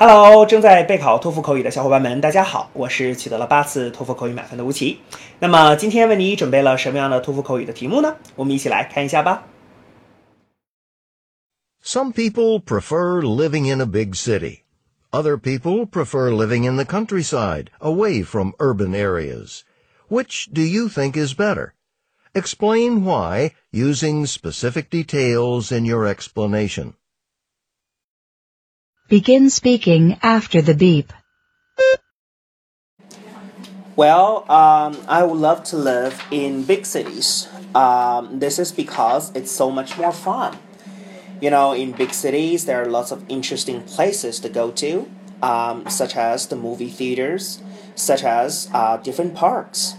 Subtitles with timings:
[0.00, 5.00] Hello，正在备考托福口语的小伙伴们，大家好，我是取得了八次托福口语满分的吴奇。
[5.38, 8.16] 那么今天为你准备了什么样的托福口语的题目呢？
[8.34, 9.44] 我们一起来看一下吧。
[11.82, 14.64] Some people prefer living in a big city.
[15.12, 19.62] Other people prefer living in the countryside, away from urban areas.
[20.10, 21.72] Which do you think is better?
[22.34, 26.94] Explain why using specific details in your explanation.
[29.11, 31.11] Begin speaking after the beep.
[33.97, 37.49] Well, um, I would love to live in big cities.
[37.75, 40.57] Um, this is because it's so much more fun.
[41.41, 45.11] You know, in big cities, there are lots of interesting places to go to,
[45.43, 47.61] um, such as the movie theaters,
[47.95, 49.95] such as uh, different parks.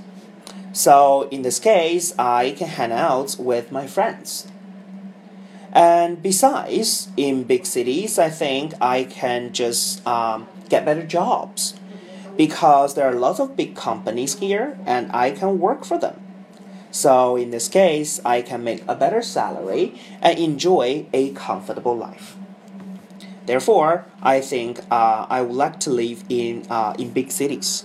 [0.73, 4.47] So, in this case, I can hang out with my friends.
[5.73, 11.75] And besides, in big cities, I think I can just um, get better jobs
[12.37, 16.21] because there are lots of big companies here and I can work for them.
[16.91, 22.37] So in this case, I can make a better salary and enjoy a comfortable life.
[23.47, 27.85] Therefore, I think uh, I would like to live in uh, in big cities.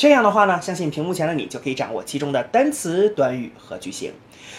[0.00, 4.14] 这样的话呢，相信屏幕前的你就可以掌握其中的单词、短语和句型。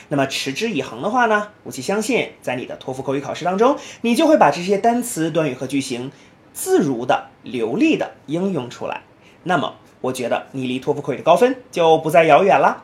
[0.09, 6.11] 那么持之以恒的话呢，我其相信在你的托福口语考试当中，你就会把这些单词、短语和句型
[6.53, 9.01] 自如的、流利的应用出来。
[9.41, 9.77] 那么。
[10.01, 12.83] 我觉得你离托福口语的高分就不再遥远了。